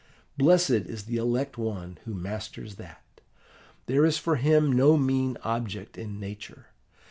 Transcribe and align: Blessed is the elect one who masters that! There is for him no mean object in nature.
Blessed 0.35 0.71
is 0.89 1.03
the 1.03 1.17
elect 1.17 1.59
one 1.59 1.99
who 2.05 2.15
masters 2.15 2.77
that! 2.77 3.03
There 3.85 4.03
is 4.03 4.17
for 4.17 4.37
him 4.37 4.71
no 4.73 4.97
mean 4.97 5.37
object 5.43 5.95
in 5.95 6.19
nature. 6.19 6.65